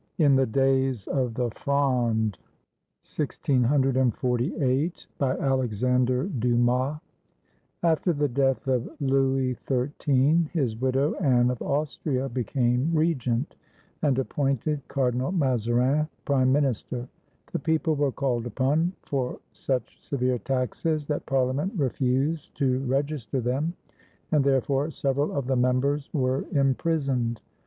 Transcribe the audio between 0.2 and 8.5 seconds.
THE DAYS OF THE FRONDE BY ALEXANDRE DUMAS [After the